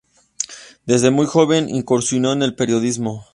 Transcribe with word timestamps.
Desde 0.87 1.11
muy 1.11 1.27
joven 1.27 1.69
incursionó 1.69 2.33
en 2.33 2.41
el 2.41 2.55
periodismo. 2.55 3.23